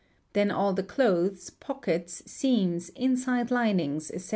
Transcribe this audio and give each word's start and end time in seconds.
Then 0.33 0.49
all 0.49 0.73
the 0.73 0.81
clothes, 0.81 1.51
pockets, 1.51 2.23
seams, 2.25 2.89
inside 2.95 3.51
linings, 3.51 4.09
etc. 4.09 4.29